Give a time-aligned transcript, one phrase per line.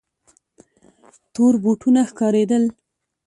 [1.33, 2.63] تور بوټونه ښکارېدل.